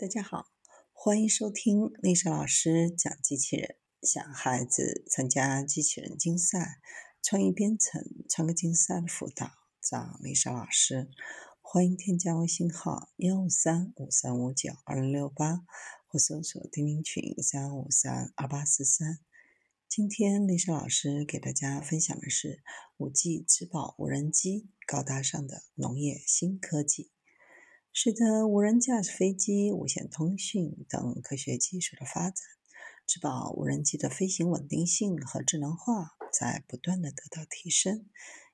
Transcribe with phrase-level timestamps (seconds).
[0.00, 0.46] 大家好，
[0.92, 3.78] 欢迎收听丽莎老师讲机器人。
[4.00, 6.78] 想孩子参加机器人竞赛、
[7.20, 9.50] 创意编程、创客竞赛的辅导，
[9.82, 11.10] 找丽莎老师。
[11.60, 15.64] 欢迎添加微信号幺五三五三五九二零六八，
[16.06, 19.18] 或搜索钉钉群三五三二八四三。
[19.88, 22.62] 今天丽莎老师给大家分享的是
[22.98, 27.10] 五 G 植保无人机高大上的农业新科技。
[28.00, 32.46] 随着无人驾驶飞机、无线通讯等科学技术的发展，
[33.04, 38.08] 植保无人机的飞行稳定性和智能化在不断的得到提升，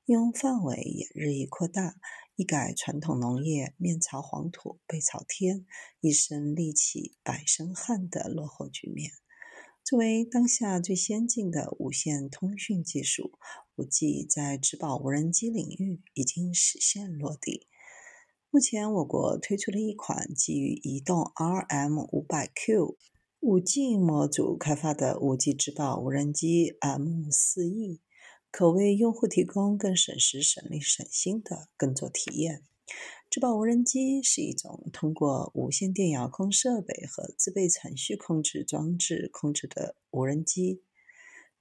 [0.06, 1.96] 应用范围也日益扩大，
[2.36, 5.66] 一改传统农业面朝黄土背朝天、
[6.00, 9.10] 一身力气百身汗的落后局面。
[9.84, 13.38] 作为当下最先进的无线通讯技术，
[13.76, 17.68] 五 G 在植保无人机领域已经实现落地。
[18.54, 22.94] 目前，我国推出了一款基于移动 RM500Q
[23.40, 27.98] 5G 模组开发的 5G 植保无人机 M4E，
[28.52, 32.62] 可为用户提供更省时、省力、省心的耕作体验。
[33.28, 40.80] 植保无人机是一种通过无线电遥控设备和自备程序控制装置控制的无人机。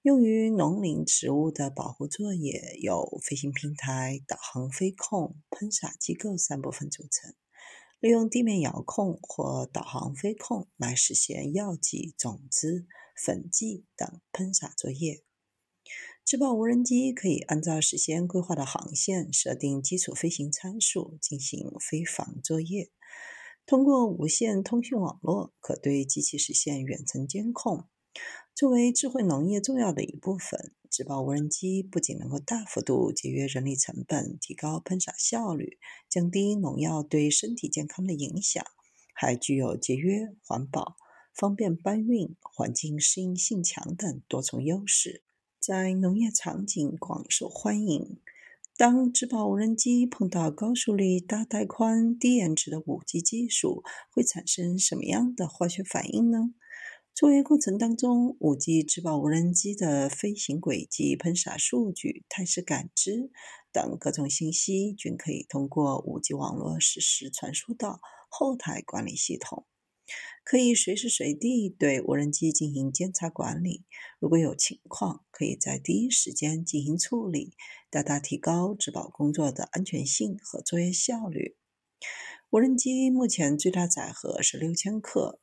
[0.04, 7.34] 用于农林植物的保护作业由飞行平台、导航飞控、喷洒机构三部分组成。
[8.02, 15.24] 利用地面遥控或导航飞控来实现药剂、种子、粉剂等喷洒作业。
[16.26, 22.92] 植保无人机可以按照事先规划的航线，设定基础飞行参数，进行飞防作业。
[23.66, 27.88] 通过无线通讯网络，可对机器实现远程监控。
[28.56, 38.64] 作为智慧农业重要的一部分，植保无人机不仅能够大幅度节约人力成本、提高喷洒效率、降低农药对身体健康的影响，
[39.14, 40.98] 还具有节约、环保、
[41.34, 45.24] 方便搬运、环境适应性强等多重优势，
[45.60, 48.20] 在农业场景广受欢迎。
[48.78, 56.54] 当植保无人机碰到高速率、大带宽、低延迟的五 G 技术，会产生什么样的化学反应呢？
[57.16, 63.30] 作业过程当中，五 G 植保无人机的飞行轨迹、喷洒数据、态势感知
[63.72, 69.68] 等各种信息，均可以通过五 G 网络实时传输到后台管理系统，
[70.44, 73.84] 可以随时随地对无人机进行监察管理。
[74.20, 77.54] 如果有情况，可以在第一时间进行处理，
[77.92, 81.58] 大大提高植保工作的安全性和作业效率。
[82.50, 85.40] 无人机目前最大载荷是六千克。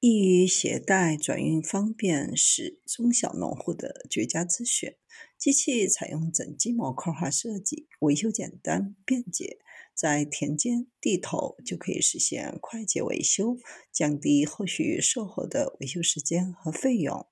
[0.00, 4.96] 易于携带、转运方便，是中小农户的绝佳之选。
[5.36, 9.58] 机器采用整机模块化设计，维修简单便捷，
[9.94, 13.58] 在田间地头就可以实现快捷维修，
[13.92, 17.26] 降低后续售后的维修时间和费用。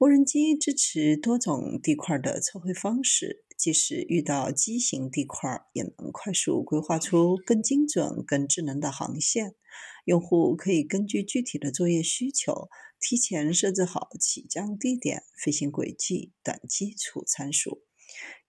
[0.00, 3.44] 无人机支持多种地块的测绘方式。
[3.56, 9.56] 即使遇到畸形地块，也能快速规划出更精准、更智能的航线。
[10.04, 12.68] 用户可以根据具体的作业需求，
[13.00, 17.82] 提前设置好起降地点、飞行轨迹等基础参数，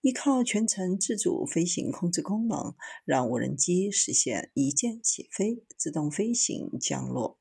[0.02, 7.40] 依靠全程自主飞行控制功能，让无人机实现一键起飞、自动飞行、降落，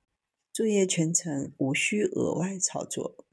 [0.52, 3.29] 作业全程无需额外操作。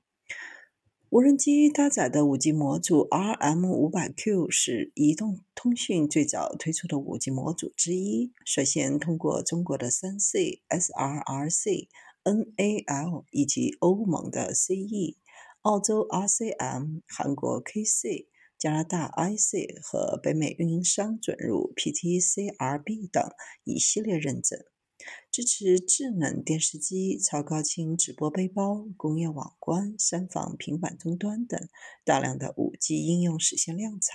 [1.17, 11.89] 无人机搭载的 5G 模组 RM500Q 是移动通讯最早推出的 5G 模组之一，率先通过中国的 3C、SRRC、
[12.23, 15.17] NAL 以及欧盟的 CE、
[15.63, 18.27] 澳洲 RCM、韩国 KC、
[18.59, 23.25] 加拿大 IC 和北美运营商准入 PTCRB 等
[23.65, 24.63] 一系列认证。
[25.31, 31.69] 支持智能电视机、超高清直播背包、工业网关、三防平板终端等
[32.05, 34.13] 大量的 5G 应用实现量产。